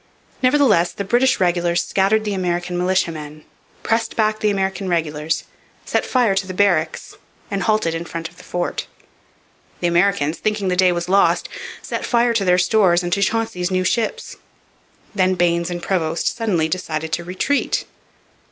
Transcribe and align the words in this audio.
Nevertheless, 0.41 0.93
the 0.93 1.03
British 1.03 1.39
regulars 1.39 1.83
scattered 1.85 2.23
the 2.25 2.33
American 2.33 2.75
militiamen, 2.75 3.43
pressed 3.83 4.15
back 4.15 4.39
the 4.39 4.49
American 4.49 4.89
regulars, 4.89 5.43
set 5.85 6.07
fire 6.07 6.33
to 6.33 6.47
the 6.47 6.55
barracks, 6.55 7.13
and 7.51 7.61
halted 7.61 7.93
in 7.93 8.05
front 8.05 8.27
of 8.27 8.37
the 8.37 8.43
fort. 8.43 8.87
The 9.79 9.85
Americans, 9.85 10.39
thinking 10.39 10.69
the 10.69 10.75
day 10.75 10.91
was 10.91 11.07
lost, 11.07 11.49
set 11.83 12.03
fire 12.03 12.33
to 12.33 12.43
their 12.45 12.57
stores 12.57 13.03
and 13.03 13.13
to 13.13 13.21
Chauncey's 13.21 13.69
new 13.69 13.83
ships. 13.83 14.37
Then 15.13 15.35
Baynes 15.35 15.69
and 15.69 15.83
Prevost 15.83 16.35
suddenly 16.35 16.67
decided 16.67 17.11
to 17.13 17.23
retreat. 17.23 17.85